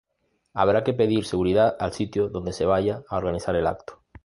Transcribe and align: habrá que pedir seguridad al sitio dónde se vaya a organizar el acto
habrá 0.55 0.83
que 0.83 0.95
pedir 0.95 1.25
seguridad 1.25 1.77
al 1.79 1.93
sitio 1.93 2.27
dónde 2.27 2.53
se 2.53 2.65
vaya 2.65 3.03
a 3.07 3.17
organizar 3.17 3.55
el 3.55 3.67
acto 3.67 4.01